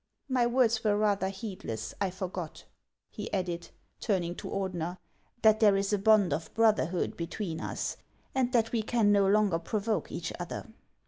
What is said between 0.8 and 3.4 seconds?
were rather heedless; I forgot," he